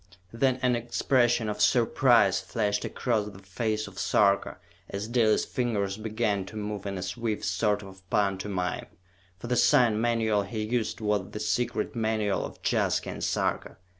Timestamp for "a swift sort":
6.97-7.83